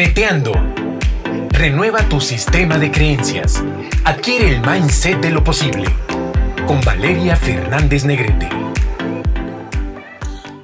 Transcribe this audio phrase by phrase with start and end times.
[0.00, 0.52] Neteando.
[1.50, 3.62] Renueva tu sistema de creencias.
[4.06, 5.90] Adquiere el mindset de lo posible.
[6.66, 8.48] Con Valeria Fernández Negrete.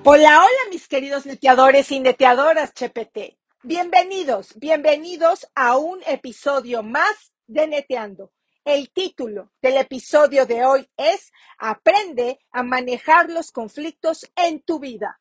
[0.04, 3.36] Hola, hola mis queridos neteadores y neteadoras Chepete.
[3.62, 8.32] Bienvenidos, bienvenidos a un episodio más de Neteando.
[8.64, 15.21] El título del episodio de hoy es Aprende a manejar los conflictos en tu vida.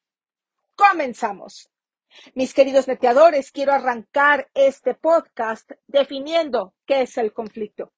[0.77, 1.70] Comenzamos.
[2.34, 7.93] Mis queridos neteadores, quiero arrancar este podcast definiendo qué es el conflicto.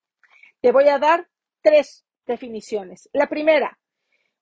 [0.62, 1.28] Te voy a dar
[1.62, 3.10] tres definiciones.
[3.14, 3.80] La primera,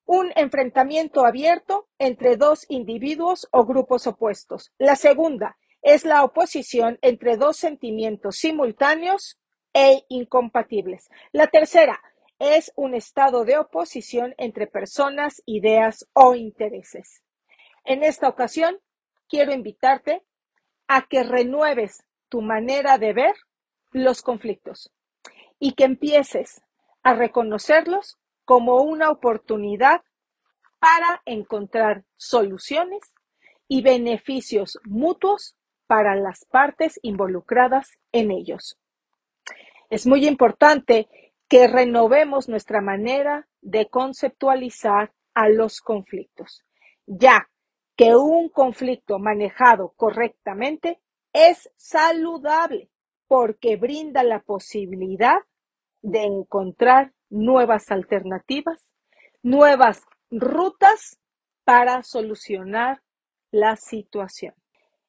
[0.05, 4.71] un enfrentamiento abierto entre dos individuos o grupos opuestos.
[4.77, 9.39] La segunda es la oposición entre dos sentimientos simultáneos
[9.73, 11.09] e incompatibles.
[11.31, 12.01] La tercera
[12.39, 17.21] es un estado de oposición entre personas, ideas o intereses.
[17.83, 18.79] En esta ocasión
[19.29, 20.23] quiero invitarte
[20.87, 23.35] a que renueves tu manera de ver
[23.91, 24.91] los conflictos
[25.59, 26.61] y que empieces
[27.03, 30.01] a reconocerlos como una oportunidad
[30.79, 33.13] para encontrar soluciones
[33.67, 35.55] y beneficios mutuos
[35.87, 38.77] para las partes involucradas en ellos.
[39.89, 41.07] Es muy importante
[41.47, 46.63] que renovemos nuestra manera de conceptualizar a los conflictos,
[47.05, 47.49] ya
[47.95, 51.01] que un conflicto manejado correctamente
[51.33, 52.89] es saludable
[53.27, 55.39] porque brinda la posibilidad
[56.01, 58.87] de encontrar nuevas alternativas,
[59.41, 61.19] nuevas rutas
[61.63, 63.01] para solucionar
[63.51, 64.53] la situación.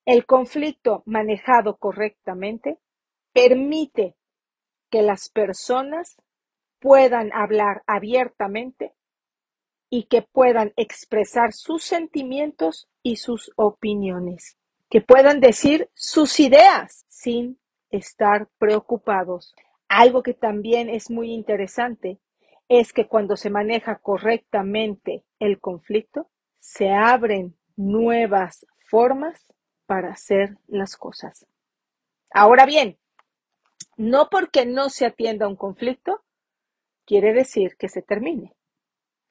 [0.05, 2.79] El conflicto manejado correctamente
[3.33, 4.17] permite
[4.91, 6.17] que las personas
[6.81, 8.96] puedan hablar abiertamente
[9.91, 14.59] y que puedan expresar sus sentimientos y sus opiniones,
[14.91, 17.59] que puedan decir sus ideas sin
[17.91, 19.55] estar preocupados.
[19.89, 22.19] Algo que también es muy interesante
[22.69, 26.29] es que cuando se maneja correctamente el conflicto,
[26.59, 29.53] se abren nuevas formas
[29.87, 31.47] para hacer las cosas.
[32.31, 32.99] Ahora bien,
[33.97, 36.25] no porque no se atienda un conflicto,
[37.05, 38.56] quiere decir que se termine.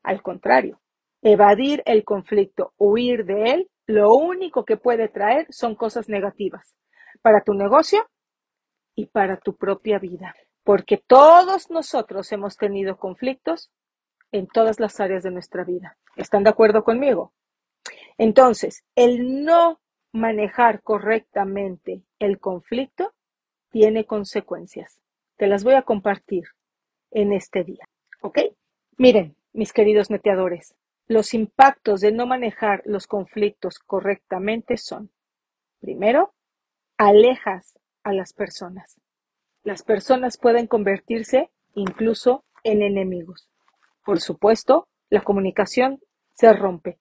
[0.06, 0.80] Al contrario,
[1.24, 6.76] evadir el conflicto, huir de él, lo único que puede traer son cosas negativas
[7.24, 8.08] para tu negocio
[8.94, 10.36] y para tu propia vida.
[10.64, 13.72] Porque todos nosotros hemos tenido conflictos
[14.32, 15.98] en todas las áreas de nuestra vida.
[16.16, 17.34] ¿Están de acuerdo conmigo?
[18.20, 23.14] Entonces, el no manejar correctamente el conflicto
[23.72, 25.00] tiene consecuencias.
[25.36, 26.44] Te las voy a compartir
[27.10, 27.86] en este día.
[28.22, 28.38] ¿Ok?
[28.98, 30.76] Miren, mis queridos neteadores,
[31.08, 35.12] los impactos de no manejar los conflictos correctamente son,
[35.80, 36.34] primero,
[36.98, 39.00] alejas a las personas.
[39.64, 43.50] Las personas pueden convertirse incluso en enemigos.
[44.04, 46.02] Por supuesto, la comunicación
[46.34, 47.00] se rompe.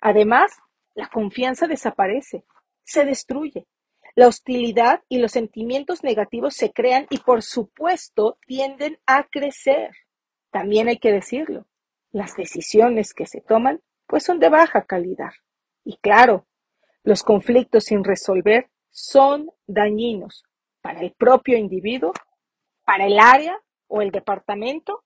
[0.00, 0.52] Además,
[0.94, 2.44] la confianza desaparece,
[2.82, 3.66] se destruye.
[4.14, 9.90] La hostilidad y los sentimientos negativos se crean y por supuesto tienden a crecer.
[10.50, 11.66] También hay que decirlo,
[12.14, 15.32] las decisiones que se toman pues son de baja calidad.
[15.84, 16.46] Y claro,
[17.02, 20.44] los conflictos sin resolver son dañinos
[20.80, 22.12] para el propio individuo,
[22.84, 25.02] para el área o el departamento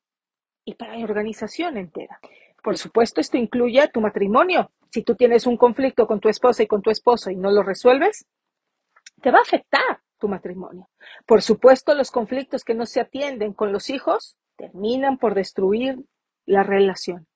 [0.66, 2.20] y para la organización entera.
[2.62, 4.70] Por supuesto, esto incluye tu matrimonio.
[4.90, 7.62] Si tú tienes un conflicto con tu esposa y con tu esposo y no lo
[7.62, 8.26] resuelves,
[9.22, 10.90] te va a afectar tu matrimonio.
[11.24, 16.04] Por supuesto, los conflictos que no se atienden con los hijos terminan por destruir
[16.48, 17.26] la relación.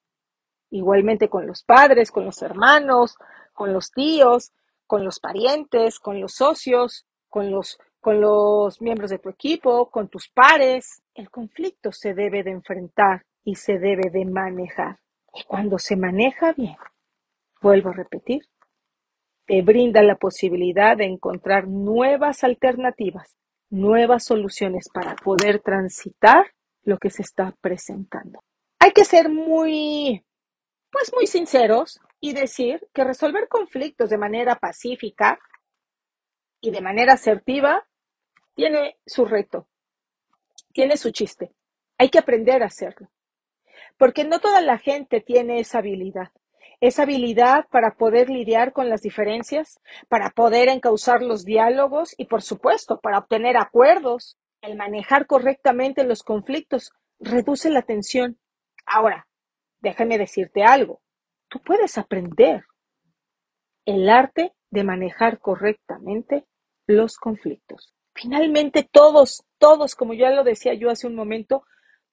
[0.70, 3.16] Igualmente con los padres, con los hermanos,
[3.52, 4.52] con los tíos,
[4.86, 10.08] con los parientes, con los socios, con los, con los miembros de tu equipo, con
[10.08, 11.02] tus pares.
[11.14, 14.98] El conflicto se debe de enfrentar y se debe de manejar.
[15.34, 16.76] Y cuando se maneja bien,
[17.60, 18.42] vuelvo a repetir,
[19.46, 23.36] te brinda la posibilidad de encontrar nuevas alternativas,
[23.68, 26.46] nuevas soluciones para poder transitar
[26.82, 28.40] lo que se está presentando.
[28.84, 30.24] Hay que ser muy,
[30.90, 35.38] pues muy sinceros y decir que resolver conflictos de manera pacífica
[36.60, 37.86] y de manera asertiva
[38.56, 39.68] tiene su reto,
[40.72, 41.52] tiene su chiste.
[41.96, 43.08] Hay que aprender a hacerlo.
[43.98, 46.32] Porque no toda la gente tiene esa habilidad.
[46.80, 52.42] Esa habilidad para poder lidiar con las diferencias, para poder encauzar los diálogos y, por
[52.42, 54.38] supuesto, para obtener acuerdos.
[54.60, 56.90] El manejar correctamente los conflictos
[57.20, 58.40] reduce la tensión
[58.94, 59.26] Ahora,
[59.80, 61.00] déjame decirte algo.
[61.48, 62.64] Tú puedes aprender
[63.86, 66.46] el arte de manejar correctamente
[66.86, 67.94] los conflictos.
[68.14, 71.64] Finalmente todos, todos, como ya lo decía yo hace un momento,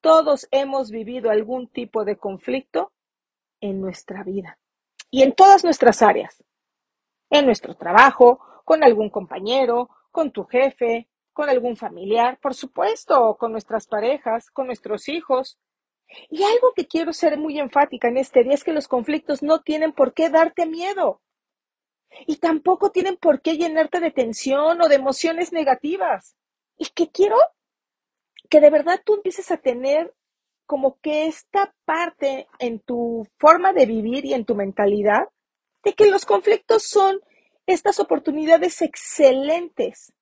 [0.02, 2.94] todos hemos vivido algún tipo de conflicto
[3.60, 4.58] en nuestra vida
[5.12, 6.44] y en todas nuestras áreas.
[7.30, 13.52] En nuestro trabajo, con algún compañero, con tu jefe, con algún familiar, por supuesto, con
[13.52, 15.60] nuestras parejas, con nuestros hijos.
[16.30, 19.62] Y algo que quiero ser muy enfática en este día es que los conflictos no
[19.62, 21.22] tienen por qué darte miedo.
[22.26, 26.36] Y tampoco tienen por qué llenarte de tensión o de emociones negativas.
[26.78, 27.38] Y que quiero
[28.50, 30.14] que de verdad tú empieces a tener
[30.66, 35.28] como que esta parte en tu forma de vivir y en tu mentalidad
[35.84, 37.20] de que los conflictos son
[37.66, 40.14] estas oportunidades excelentes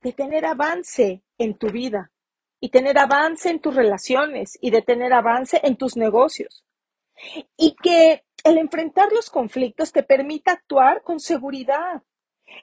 [0.00, 2.12] de tener avance en tu vida
[2.60, 6.64] y tener avance en tus relaciones y de tener avance en tus negocios.
[7.56, 12.02] Y que el enfrentar los conflictos te permita actuar con seguridad,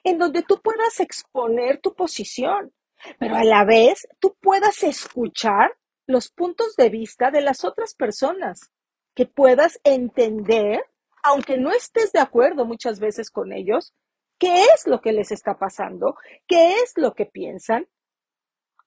[0.04, 2.72] en donde tú puedas exponer tu posición,
[3.18, 5.76] pero a la vez tú puedas escuchar
[6.06, 8.70] los puntos de vista de las otras personas,
[9.14, 10.84] que puedas entender,
[11.22, 13.94] aunque no estés de acuerdo muchas veces con ellos,
[14.38, 16.16] qué es lo que les está pasando,
[16.46, 17.88] qué es lo que piensan,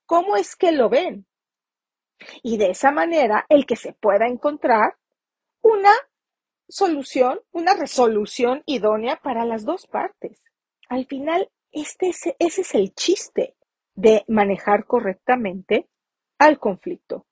[0.09, 1.27] cómo es que lo ven.
[2.41, 4.97] Y de esa manera, el que se pueda encontrar
[5.61, 5.91] una
[6.67, 10.41] solución, una resolución idónea para las dos partes.
[10.89, 13.55] Al final, este es, ese es el chiste
[13.93, 15.87] de manejar correctamente
[16.39, 17.27] al conflicto.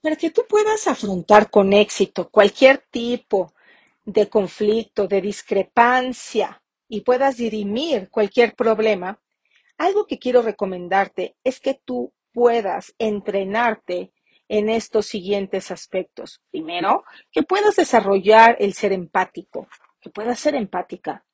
[0.00, 3.52] Para que tú puedas afrontar con éxito cualquier tipo
[4.04, 9.20] de conflicto, de discrepancia y puedas dirimir cualquier problema,
[9.78, 14.12] algo que quiero recomendarte es que tú puedas entrenarte
[14.48, 16.42] en estos siguientes aspectos.
[16.50, 19.68] Primero, que puedas desarrollar el ser empático,
[20.00, 21.24] que puedas ser empática.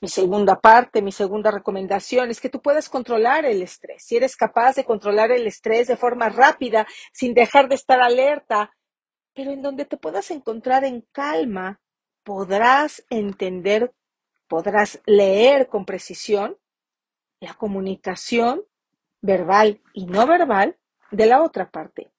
[0.00, 4.04] Mi segunda parte, mi segunda recomendación es que tú puedas controlar el estrés.
[4.04, 8.72] Si eres capaz de controlar el estrés de forma rápida, sin dejar de estar alerta,
[9.34, 11.80] pero en donde te puedas encontrar en calma,
[12.22, 13.92] podrás entender,
[14.46, 16.56] podrás leer con precisión
[17.40, 18.64] la comunicación
[19.26, 20.78] verbal y no verbal
[21.10, 22.10] de la otra parte.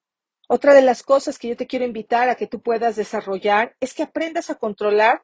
[0.48, 3.94] Otra de las cosas que yo te quiero invitar a que tú puedas desarrollar es
[3.94, 5.24] que aprendas a controlar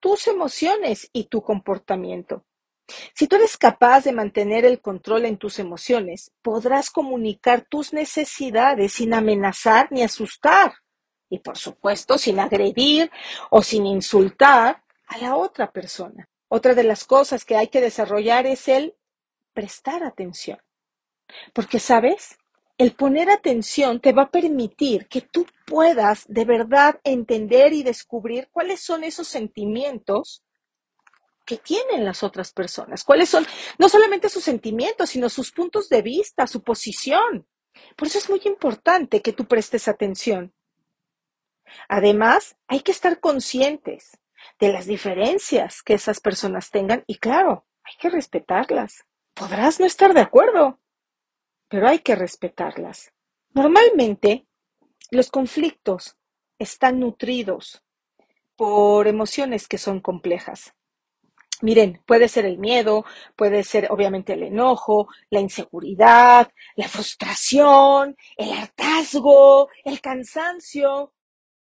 [0.00, 2.44] tus emociones y tu comportamiento.
[3.14, 8.94] Si tú eres capaz de mantener el control en tus emociones, podrás comunicar tus necesidades
[8.94, 10.74] sin amenazar ni asustar.
[11.30, 13.10] Y por supuesto, sin agredir
[13.50, 16.28] o sin insultar a la otra persona.
[16.48, 18.94] Otra de las cosas que hay que desarrollar es el
[19.54, 20.58] prestar atención.
[21.52, 22.38] Porque, ¿sabes?
[22.76, 28.48] El poner atención te va a permitir que tú puedas de verdad entender y descubrir
[28.50, 30.42] cuáles son esos sentimientos
[31.44, 33.46] que tienen las otras personas, cuáles son
[33.78, 37.46] no solamente sus sentimientos, sino sus puntos de vista, su posición.
[37.96, 40.52] Por eso es muy importante que tú prestes atención.
[41.88, 44.18] Además, hay que estar conscientes
[44.58, 49.04] de las diferencias que esas personas tengan y claro, hay que respetarlas.
[49.34, 50.80] Podrás no estar de acuerdo,
[51.74, 53.12] pero hay que respetarlas.
[53.52, 54.46] Normalmente,
[55.10, 56.16] los conflictos
[56.56, 57.82] están nutridos
[58.54, 60.72] por emociones que son complejas.
[61.62, 63.04] Miren, puede ser el miedo,
[63.34, 71.12] puede ser obviamente el enojo, la inseguridad, la frustración, el hartazgo, el cansancio.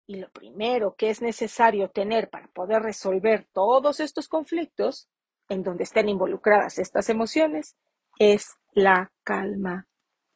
[0.06, 5.08] Y lo primero que es necesario tener para poder resolver todos estos conflictos
[5.48, 7.76] en donde estén involucradas estas emociones
[8.18, 9.88] es la calma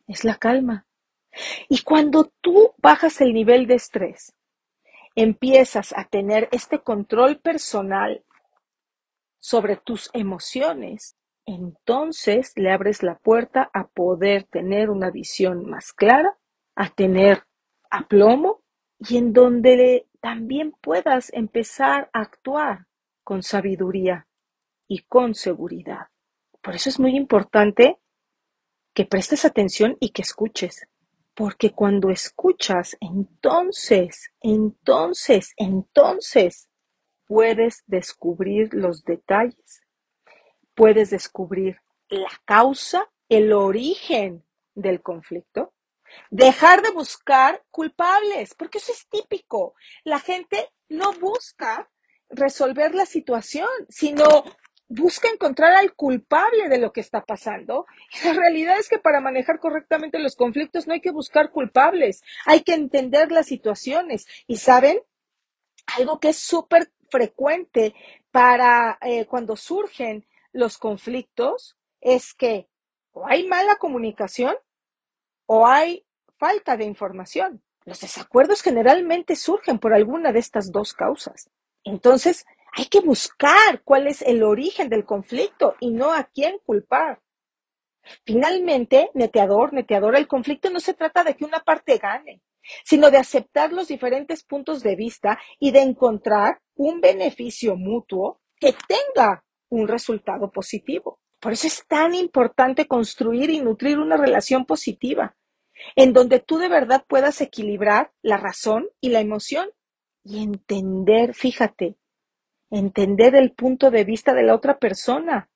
[0.06, 0.86] es la calma.
[1.68, 4.34] Y cuando tú bajas el nivel de estrés,
[5.14, 8.24] empiezas a tener este control personal
[9.38, 16.36] sobre tus emociones, entonces le abres la puerta a poder tener una visión más clara,
[16.74, 17.44] a tener
[17.90, 18.62] aplomo
[18.98, 22.86] y en donde también puedas empezar a actuar
[23.22, 24.26] con sabiduría
[24.88, 26.08] y con seguridad.
[26.62, 27.98] Por eso es muy importante
[28.96, 30.88] que prestes atención y que escuches.
[31.34, 36.70] Porque cuando escuchas, entonces, entonces, entonces
[37.26, 39.82] puedes descubrir los detalles.
[40.74, 41.76] Puedes descubrir
[42.08, 44.42] la causa, el origen
[44.74, 45.74] del conflicto.
[46.30, 49.74] Dejar de buscar culpables, porque eso es típico.
[50.04, 51.90] La gente no busca
[52.30, 54.24] resolver la situación, sino
[54.88, 57.86] busca encontrar al culpable de lo que está pasando.
[58.24, 62.62] La realidad es que para manejar correctamente los conflictos no hay que buscar culpables, hay
[62.62, 64.26] que entender las situaciones.
[64.46, 65.00] Y saben,
[65.96, 67.94] algo que es súper frecuente
[68.30, 72.68] para eh, cuando surgen los conflictos es que
[73.12, 74.54] o hay mala comunicación
[75.46, 76.04] o hay
[76.38, 77.62] falta de información.
[77.84, 81.48] Los desacuerdos generalmente surgen por alguna de estas dos causas.
[81.84, 82.44] Entonces,
[82.76, 87.22] hay que buscar cuál es el origen del conflicto y no a quién culpar.
[88.24, 92.42] Finalmente, neteador, neteadora, el conflicto no se trata de que una parte gane,
[92.84, 98.74] sino de aceptar los diferentes puntos de vista y de encontrar un beneficio mutuo que
[98.86, 101.18] tenga un resultado positivo.
[101.40, 105.34] Por eso es tan importante construir y nutrir una relación positiva,
[105.94, 109.70] en donde tú de verdad puedas equilibrar la razón y la emoción
[110.22, 111.96] y entender, fíjate,
[112.70, 115.48] entender el punto de vista de la otra persona,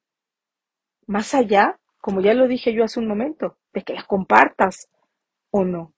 [1.06, 4.88] más allá, como ya lo dije yo hace un momento, de que la compartas
[5.50, 5.94] o no.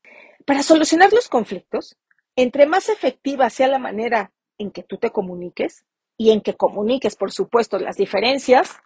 [0.47, 1.97] Para solucionar los conflictos,
[2.37, 5.85] entre más efectiva sea la manera en que tú te comuniques
[6.17, 8.81] y en que comuniques, por supuesto, las diferencias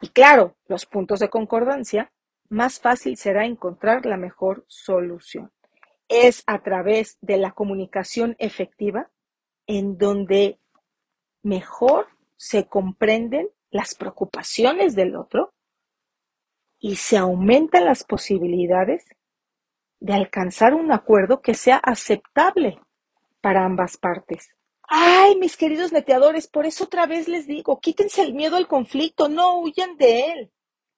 [0.00, 2.12] y, claro, los puntos de concordancia,
[2.48, 5.52] más fácil será encontrar la mejor solución.
[6.08, 9.10] Es a través de la comunicación efectiva
[9.66, 10.60] en donde
[11.46, 15.54] mejor se comprenden las preocupaciones del otro
[16.78, 19.04] y se aumentan las posibilidades
[20.00, 22.80] de alcanzar un acuerdo que sea aceptable
[23.40, 24.50] para ambas partes.
[24.82, 29.28] Ay, mis queridos neteadores, por eso otra vez les digo, quítense el miedo al conflicto,
[29.28, 30.52] no huyan de él.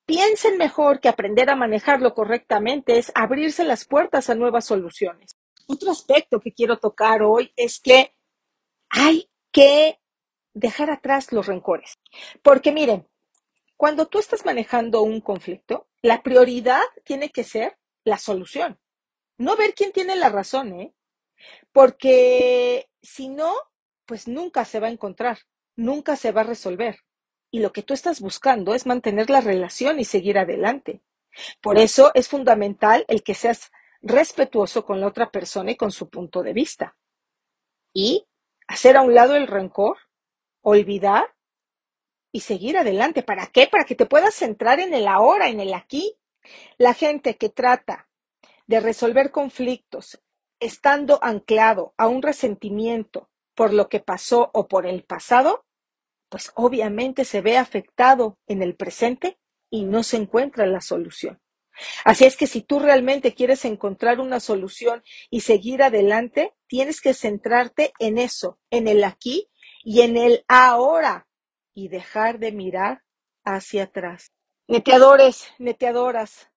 [0.06, 5.36] Piensen mejor que aprender a manejarlo correctamente es abrirse las puertas a nuevas soluciones.
[5.66, 8.14] Otro aspecto que quiero tocar hoy es que
[8.88, 9.98] hay que
[10.54, 11.98] dejar atrás los rencores.
[12.42, 13.08] Porque miren,
[13.76, 18.78] cuando tú estás manejando un conflicto, la prioridad tiene que ser la solución.
[19.36, 20.94] No ver quién tiene la razón, ¿eh?
[21.72, 23.54] Porque si no,
[24.04, 25.38] pues nunca se va a encontrar,
[25.76, 26.98] nunca se va a resolver.
[27.50, 31.02] Y lo que tú estás buscando es mantener la relación y seguir adelante.
[31.60, 33.70] Por eso es fundamental el que seas
[34.02, 36.96] respetuoso con la otra persona y con su punto de vista.
[37.92, 38.26] Y
[38.66, 39.96] hacer a un lado el rencor,
[40.68, 41.34] olvidar
[42.32, 43.22] y seguir adelante.
[43.22, 43.66] ¿Para qué?
[43.66, 46.16] Para que te puedas centrar en el ahora, en el aquí.
[46.76, 48.08] La gente que trata
[48.66, 50.20] de resolver conflictos
[50.60, 55.64] estando anclado a un resentimiento por lo que pasó o por el pasado,
[56.28, 59.38] pues obviamente se ve afectado en el presente
[59.70, 61.40] y no se encuentra la solución.
[62.04, 67.14] Así es que si tú realmente quieres encontrar una solución y seguir adelante, tienes que
[67.14, 69.48] centrarte en eso, en el aquí
[69.82, 71.26] y en el ahora
[71.74, 73.02] y dejar de mirar
[73.44, 74.32] hacia atrás.
[74.66, 76.50] Neteadores, neteadoras,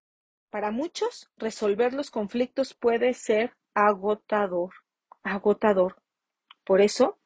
[0.52, 4.74] para muchos, resolver los conflictos puede ser agotador,
[5.24, 6.02] agotador.
[6.66, 7.20] Por eso,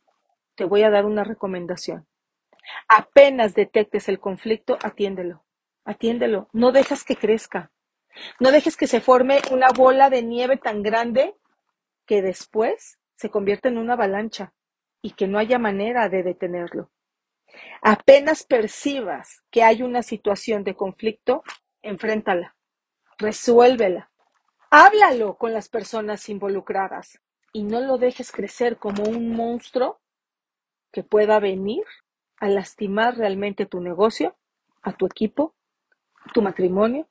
[0.53, 2.07] te voy a dar una recomendación.
[2.87, 5.43] Apenas detectes el conflicto, atiéndelo,
[5.85, 6.49] atiéndelo.
[6.53, 7.71] No dejes que crezca.
[8.39, 11.35] No dejes que se forme una bola de nieve tan grande
[12.05, 14.53] que después se convierta en una avalancha
[15.05, 16.89] y que no haya manera de detenerlo.
[17.83, 21.43] Apenas percibas que hay una situación de conflicto,
[21.83, 22.55] enfréntala
[23.17, 24.09] resuélvela.
[24.69, 27.21] Háblalo con las personas involucradas
[27.53, 29.99] y no lo dejes crecer como un monstruo
[30.91, 31.83] que pueda venir
[32.37, 34.35] a lastimar realmente tu negocio,
[34.81, 35.53] a tu equipo,
[36.33, 37.07] tu matrimonio,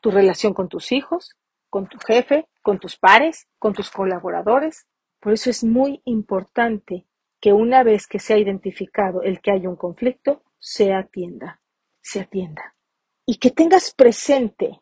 [0.00, 1.36] tu relación con tus hijos,
[1.70, 4.86] con tu jefe, con tus pares, con tus colaboradores.
[5.20, 7.06] Por eso es muy importante
[7.46, 11.62] que una vez que se ha identificado el que hay un conflicto, se atienda,
[12.00, 12.74] se atienda.
[13.24, 14.80] Y que tengas presente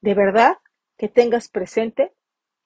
[0.00, 0.58] de verdad
[0.96, 2.12] que tengas presente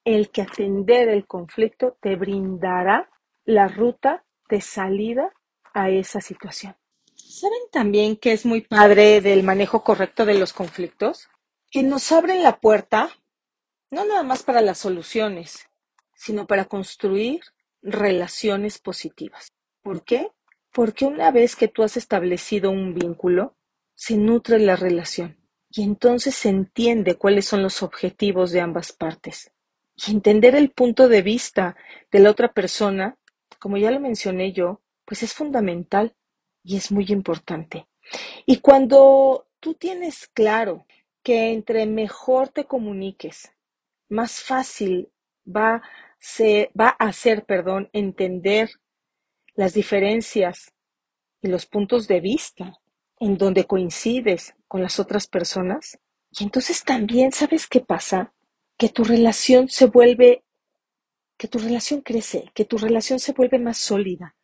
[0.05, 3.09] el que atender el conflicto te brindará
[3.45, 5.33] la ruta de salida
[5.73, 6.75] a esa situación.
[7.15, 11.29] ¿Saben también que es muy padre del manejo correcto de los conflictos?
[11.71, 13.09] Que nos abren la puerta
[13.89, 15.67] no nada más para las soluciones,
[16.13, 17.41] sino para construir
[17.81, 19.53] relaciones positivas.
[19.81, 20.31] ¿Por qué?
[20.71, 23.55] Porque una vez que tú has establecido un vínculo,
[23.95, 25.37] se nutre la relación
[25.69, 29.51] y entonces se entiende cuáles son los objetivos de ambas partes.
[29.95, 31.75] Y entender el punto de vista
[32.11, 33.17] de la otra persona,
[33.59, 36.15] como ya lo mencioné yo, pues es fundamental
[36.63, 37.87] y es muy importante.
[38.45, 40.85] Y cuando tú tienes claro
[41.23, 43.51] que entre mejor te comuniques,
[44.07, 45.11] más fácil
[45.45, 45.81] va
[46.19, 48.69] a ser, va a ser, perdón, entender
[49.55, 50.73] las diferencias
[51.41, 52.79] y los puntos de vista
[53.19, 55.99] en donde coincides con las otras personas.
[56.31, 58.33] Y entonces también, ¿sabes qué pasa?
[58.77, 60.43] Que tu relación se vuelve,
[61.37, 64.35] que tu relación crece, que tu relación se vuelve más sólida,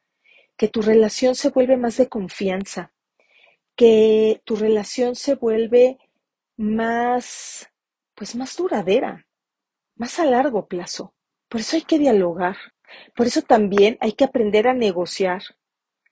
[0.57, 2.93] que tu relación se vuelve más de confianza,
[3.75, 5.97] que tu relación se vuelve
[6.57, 7.69] más,
[8.13, 9.27] pues más duradera,
[9.95, 11.14] más a largo plazo.
[11.55, 12.57] Por eso hay que dialogar.
[13.15, 15.41] Por eso también hay que aprender a negociar.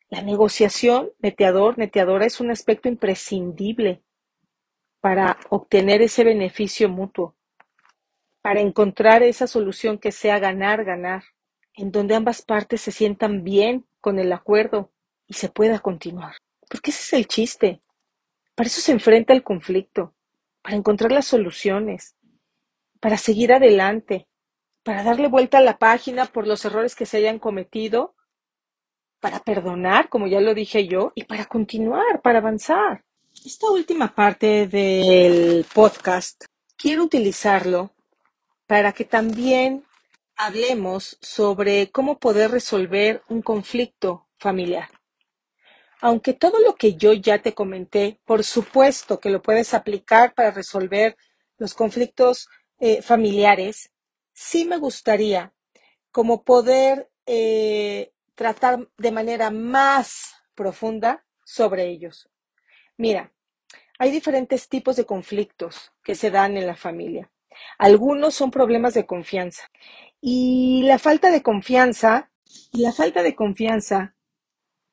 [0.08, 4.02] La negociación, neteador, neteadora, es un aspecto imprescindible
[5.02, 7.36] para obtener ese beneficio mutuo,
[8.42, 11.26] para encontrar esa solución que sea ganar, ganar,
[11.76, 14.94] en donde ambas partes se sientan bien con el acuerdo
[15.28, 16.38] y se pueda continuar.
[16.70, 17.82] Porque ese es el chiste.
[18.56, 20.14] Para eso se enfrenta el conflicto,
[20.62, 22.16] para encontrar las soluciones,
[23.02, 24.26] para seguir adelante,
[24.84, 28.16] para darle vuelta a la página por los errores que se hayan cometido,
[29.20, 33.04] para perdonar, como ya lo dije yo, y para continuar, para avanzar.
[33.46, 37.92] Esta última parte del podcast quiero utilizarlo
[38.68, 39.86] para que también
[40.36, 44.90] hablemos sobre cómo poder resolver un conflicto familiar.
[46.02, 50.52] Aunque todo lo que yo ya te comenté, por supuesto que lo puedes aplicar para
[50.52, 51.16] resolver
[51.58, 52.50] los conflictos
[52.80, 53.93] eh, familiares,
[54.34, 55.54] sí me gustaría
[56.12, 62.30] como poder eh, tratar de manera más profunda sobre ellos.
[62.98, 63.34] Mira,
[63.98, 67.32] hay diferentes tipos de conflictos que se dan en la familia.
[67.78, 69.70] Algunos son problemas de confianza.
[70.20, 72.32] Y la falta de confianza,
[72.72, 74.16] la falta de confianza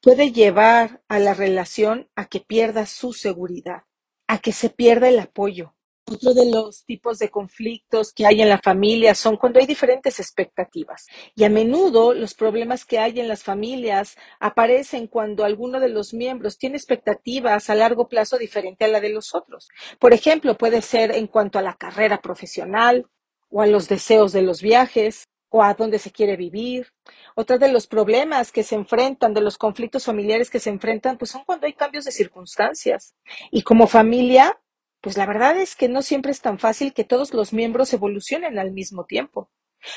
[0.01, 3.85] puede llevar a la relación a que pierda su seguridad,
[4.27, 5.75] a que se pierda el apoyo.
[6.13, 10.19] Otro de los tipos de conflictos que hay en la familia son cuando hay diferentes
[10.19, 11.07] expectativas.
[11.37, 16.13] Y a menudo los problemas que hay en las familias aparecen cuando alguno de los
[16.13, 19.69] miembros tiene expectativas a largo plazo diferente a la de los otros.
[20.01, 23.07] Por ejemplo, puede ser en cuanto a la carrera profesional
[23.49, 26.89] o a los deseos de los viajes o a dónde se quiere vivir.
[27.37, 31.31] Otro de los problemas que se enfrentan, de los conflictos familiares que se enfrentan, pues
[31.31, 33.15] son cuando hay cambios de circunstancias.
[33.53, 34.59] Y como familia,
[35.01, 38.59] pues la verdad es que no siempre es tan fácil que todos los miembros evolucionen
[38.59, 39.51] al mismo tiempo.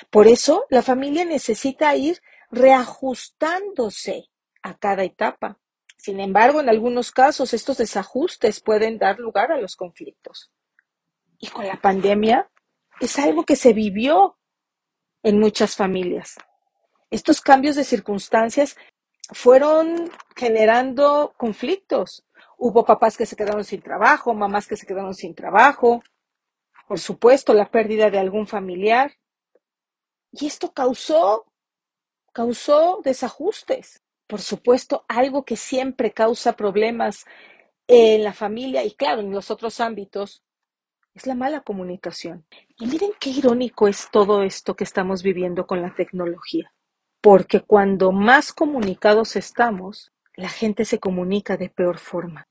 [0.10, 4.30] Por eso, la familia necesita ir reajustándose
[4.62, 5.60] a cada etapa.
[5.98, 10.52] Sin embargo, en algunos casos, estos desajustes pueden dar lugar a los conflictos.
[11.38, 12.50] Y con la pandemia,
[13.00, 14.38] es algo que se vivió
[15.24, 16.36] en muchas familias.
[17.10, 18.78] Estos cambios de circunstancias
[19.32, 22.26] fueron generando conflictos.
[22.58, 26.02] Hubo papás que se quedaron sin trabajo, mamás que se quedaron sin trabajo,
[26.88, 29.14] por supuesto, la pérdida de algún familiar.
[30.32, 31.46] Y esto causó,
[32.32, 34.04] causó desajustes.
[34.28, 37.26] Por supuesto, algo que siempre causa problemas
[37.88, 40.44] en la familia y claro, en los otros ámbitos,
[41.14, 42.46] es la mala comunicación.
[42.78, 46.74] Y miren qué irónico es todo esto que estamos viviendo con la tecnología.
[47.22, 52.48] Porque cuando más comunicados estamos, la gente se comunica de peor forma.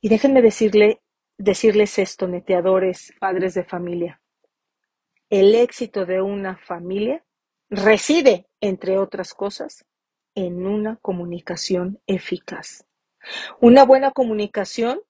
[0.00, 1.00] Y déjenme decirle,
[1.38, 4.20] decirles esto, neteadores, padres de familia.
[5.30, 7.24] El éxito de una familia
[7.70, 9.84] reside, entre otras cosas,
[10.34, 12.86] en una comunicación eficaz.
[13.60, 15.00] Una buena comunicación,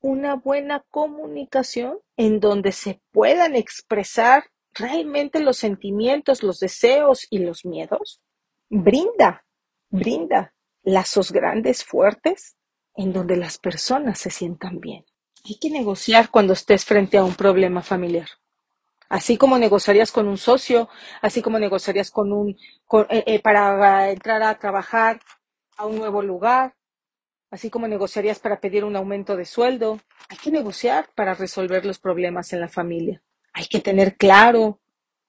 [0.00, 7.64] una buena comunicación en donde se puedan expresar realmente los sentimientos, los deseos y los
[7.64, 8.20] miedos,
[8.68, 9.46] brinda,
[9.88, 10.53] brinda
[10.84, 12.56] lazos grandes, fuertes,
[12.94, 15.04] en donde las personas se sientan bien.
[15.44, 18.28] Hay que negociar cuando estés frente a un problema familiar.
[19.08, 20.88] Así como negociarías con un socio,
[21.20, 22.50] así como negociarías con un
[23.10, 25.20] eh, eh, para entrar a trabajar
[25.76, 26.74] a un nuevo lugar,
[27.50, 30.00] así como negociarías para pedir un aumento de sueldo.
[30.28, 33.22] Hay que negociar para resolver los problemas en la familia.
[33.52, 34.80] Hay que tener claro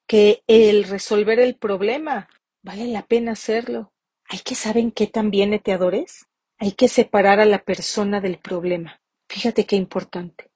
[0.07, 2.29] que el resolver el problema
[2.61, 3.91] vale la pena hacerlo.
[4.27, 9.01] Hay que saber qué también neteadores hay que separar a la persona del problema.
[9.27, 10.51] Fíjate qué importante.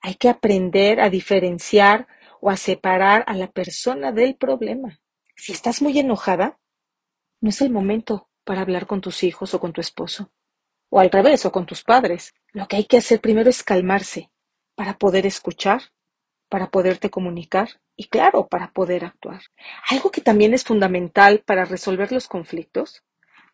[0.00, 2.06] Hay que aprender a diferenciar
[2.40, 5.00] o a separar a la persona del problema.
[5.34, 6.58] Si estás muy enojada,
[7.40, 10.30] no es el momento para hablar con tus hijos o con tu esposo.
[10.90, 12.34] O al revés, o con tus padres.
[12.52, 14.30] Lo que hay que hacer primero es calmarse
[14.74, 15.80] para poder escuchar,
[16.48, 19.42] para poderte comunicar y claro, para poder actuar.
[19.90, 23.02] Algo que también es fundamental para resolver los conflictos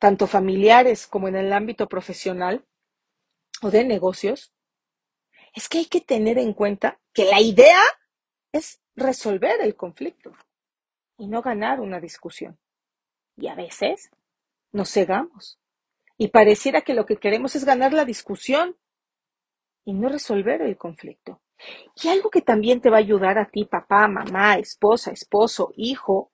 [0.02, 2.66] tanto familiares como en el ámbito profesional
[3.62, 4.52] o de negocios,
[5.55, 7.81] es que hay que tener en cuenta que la idea
[8.50, 10.33] es resolver el conflicto
[11.18, 12.59] y no ganar una discusión.
[13.37, 14.11] Y a veces
[14.72, 15.61] nos cegamos
[16.18, 18.76] y pareciera que lo que queremos es ganar la discusión
[19.85, 21.40] y no resolver el conflicto.
[22.03, 26.33] Y algo que también te va a ayudar a ti, papá, mamá, esposa, esposo, hijo,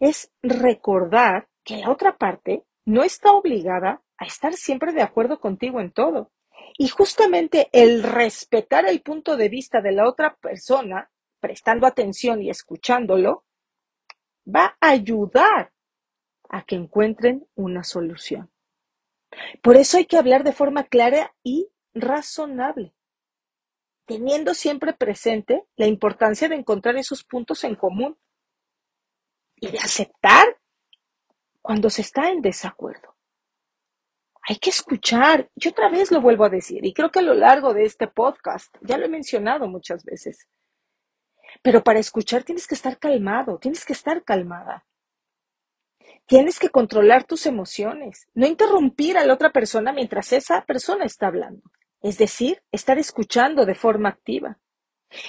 [0.00, 5.80] es recordar que la otra parte no está obligada a estar siempre de acuerdo contigo
[5.80, 6.30] en todo
[6.76, 11.10] Y justamente el respetar el punto de vista de la otra persona,
[11.40, 13.44] prestando atención y escuchándolo,
[14.44, 15.72] va a ayudar
[16.48, 18.50] a que encuentren una solución.
[19.62, 22.93] Por eso hay que hablar de forma clara y razonable,
[24.06, 28.16] teniendo siempre presente la importancia de encontrar esos puntos en común
[29.56, 30.58] y de aceptar
[31.62, 33.16] cuando se está en desacuerdo.
[34.46, 37.32] Hay que escuchar, y otra vez lo vuelvo a decir, y creo que a lo
[37.32, 40.46] largo de este podcast, ya lo he mencionado muchas veces,
[41.62, 44.84] pero para escuchar tienes que estar calmado, tienes que estar calmada.
[46.26, 51.26] Tienes que controlar tus emociones, no interrumpir a la otra persona mientras esa persona está
[51.26, 51.62] hablando.
[52.04, 54.58] Es decir, estar escuchando de forma activa.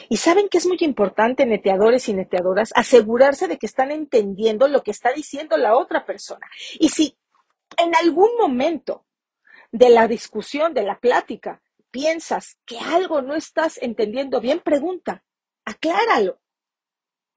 [0.10, 4.84] Y saben que es muy importante, neteadores y neteadoras, asegurarse de que están entendiendo lo
[4.84, 6.46] que está diciendo la otra persona.
[6.78, 7.18] Y si
[7.78, 9.06] en algún momento
[9.72, 11.62] de la discusión, de la plática,
[11.92, 15.24] piensas que algo no estás entendiendo bien, pregunta,
[15.64, 16.42] acláralo.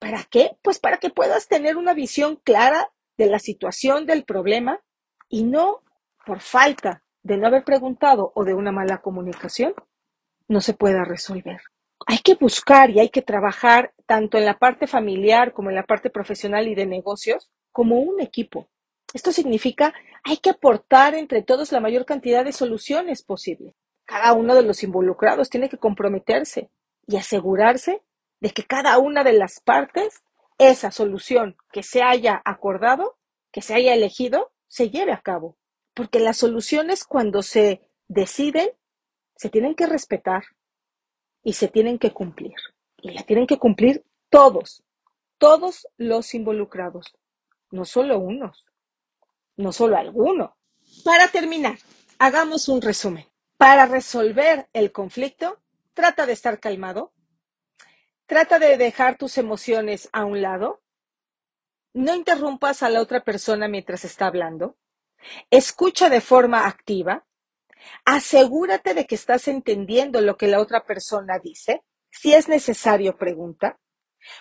[0.00, 0.58] ¿Para qué?
[0.62, 4.80] Pues para que puedas tener una visión clara de la situación del problema
[5.28, 5.84] y no
[6.26, 9.74] por falta de no haber preguntado o de una mala comunicación,
[10.48, 11.60] no se pueda resolver.
[12.06, 15.82] Hay que buscar y hay que trabajar tanto en la parte familiar como en la
[15.82, 18.68] parte profesional y de negocios como un equipo.
[19.12, 23.74] Esto significa hay que aportar entre todos la mayor cantidad de soluciones posible.
[24.04, 26.70] Cada uno de los involucrados tiene que comprometerse
[27.06, 28.02] y asegurarse
[28.40, 30.22] de que cada una de las partes,
[30.58, 33.16] esa solución que se haya acordado,
[33.52, 35.56] que se haya elegido, se lleve a cabo.
[35.98, 38.70] Porque las soluciones cuando se deciden,
[39.34, 40.44] se tienen que respetar
[41.42, 42.54] y se tienen que cumplir.
[42.98, 44.84] Y la tienen que cumplir todos,
[45.38, 47.16] todos los involucrados,
[47.72, 48.64] no solo unos,
[49.56, 50.56] no solo alguno.
[51.04, 51.78] Para terminar,
[52.20, 53.26] hagamos un resumen.
[53.56, 55.58] Para resolver el conflicto,
[55.94, 57.12] trata de estar calmado,
[58.28, 60.82] Trata de dejar tus emociones a un lado.
[61.94, 64.76] No interrumpas a la otra persona mientras está hablando.
[65.50, 67.26] Escucha de forma activa.
[68.04, 71.82] Asegúrate de que estás entendiendo lo que la otra persona dice.
[72.10, 73.78] Si es necesario, pregunta.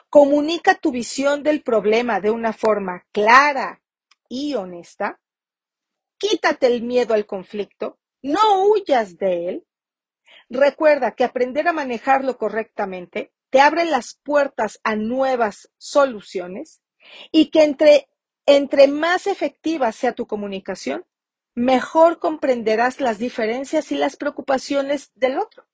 [0.10, 3.82] Comunica tu visión del problema de una forma clara
[4.28, 5.20] y honesta.
[6.18, 8.00] Quítate el miedo al conflicto.
[8.22, 9.68] No huyas de él.
[10.50, 16.82] Recuerda que aprender a manejarlo correctamente te abre las puertas a nuevas soluciones
[17.32, 18.10] y que entre,
[18.48, 21.06] entre más efectiva sea tu comunicación,
[21.54, 25.68] mejor comprenderás las diferencias y las preocupaciones del otro.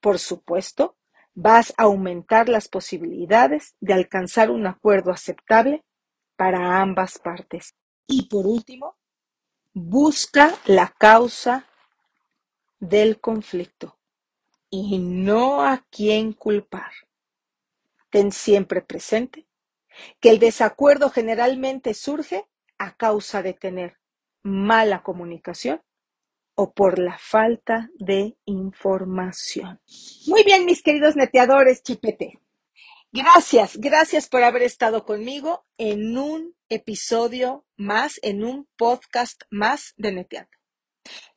[0.00, 0.96] Por supuesto,
[1.34, 5.84] vas a aumentar las posibilidades de alcanzar un acuerdo aceptable
[6.36, 7.74] para ambas partes.
[8.06, 8.96] Y por último,
[9.74, 11.66] busca la causa
[12.78, 13.98] del conflicto
[14.70, 16.92] y no a quién culpar.
[18.10, 19.47] Ten siempre presente
[20.20, 22.46] que el desacuerdo generalmente surge
[22.78, 23.98] a causa de tener
[24.42, 25.82] mala comunicación
[26.54, 29.80] o por la falta de información.
[30.26, 32.40] Muy bien, mis queridos neteadores chipete.
[33.12, 40.12] Gracias, gracias por haber estado conmigo en un episodio más, en un podcast más de
[40.12, 40.50] Neteando.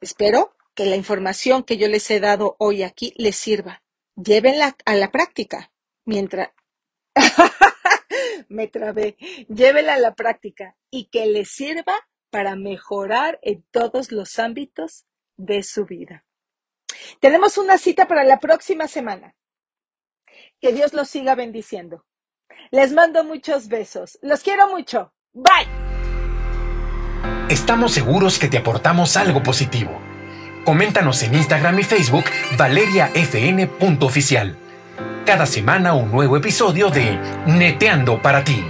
[0.02, 3.84] Espero que la información que yo les he dado hoy aquí les sirva.
[4.16, 5.72] Llévenla a la práctica
[6.06, 6.50] mientras...
[8.50, 9.18] Me trabé.
[9.48, 11.94] Llévenla a la práctica y que les sirva
[12.30, 15.06] para mejorar en todos los ámbitos
[15.38, 16.26] de su vida.
[17.20, 19.36] Tenemos una cita para la próxima semana.
[20.60, 22.06] Que Dios los siga bendiciendo.
[22.72, 24.18] Les mando muchos besos.
[24.22, 25.14] Los quiero mucho.
[25.34, 25.68] Bye.
[27.50, 30.00] Estamos seguros que te aportamos algo positivo.
[30.66, 32.26] Coméntanos en Instagram y Facebook
[32.58, 34.61] valeriafn.oficial.
[35.26, 38.66] Cada semana un nuevo episodio de Neteando para ti.